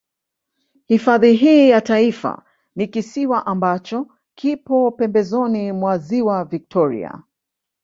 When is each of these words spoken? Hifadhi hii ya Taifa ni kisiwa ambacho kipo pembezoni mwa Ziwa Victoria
Hifadhi 0.85 1.33
hii 1.33 1.69
ya 1.69 1.81
Taifa 1.81 2.43
ni 2.75 2.87
kisiwa 2.87 3.45
ambacho 3.45 4.07
kipo 4.35 4.91
pembezoni 4.91 5.71
mwa 5.71 5.97
Ziwa 5.97 6.45
Victoria 6.45 7.21